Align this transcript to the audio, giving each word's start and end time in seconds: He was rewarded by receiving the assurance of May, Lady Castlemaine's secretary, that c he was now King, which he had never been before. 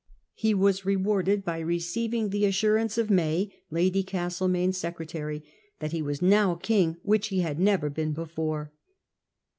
He 0.33 0.55
was 0.55 0.83
rewarded 0.83 1.45
by 1.45 1.59
receiving 1.59 2.29
the 2.29 2.43
assurance 2.45 2.97
of 2.97 3.11
May, 3.11 3.53
Lady 3.69 4.01
Castlemaine's 4.01 4.79
secretary, 4.79 5.43
that 5.77 5.91
c 5.91 5.97
he 5.97 6.01
was 6.01 6.23
now 6.23 6.55
King, 6.55 6.97
which 7.03 7.27
he 7.27 7.41
had 7.41 7.59
never 7.59 7.87
been 7.87 8.11
before. 8.11 8.73